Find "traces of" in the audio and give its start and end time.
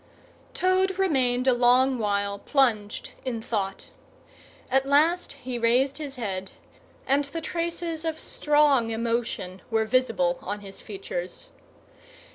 7.39-8.19